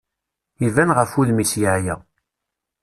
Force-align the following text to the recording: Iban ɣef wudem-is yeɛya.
Iban 0.65 0.89
ɣef 0.97 1.11
wudem-is 1.15 1.53
yeɛya. 1.61 1.95